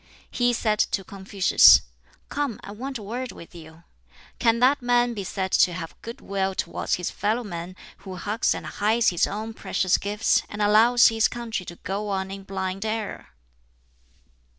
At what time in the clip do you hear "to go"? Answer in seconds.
11.67-12.09